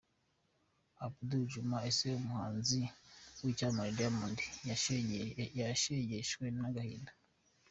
[1.05, 2.81] Abdul Juma Ise w’umuhanzi
[3.43, 4.37] w’icyamamare Diamond
[5.69, 7.13] yashegeshwe n’agahinda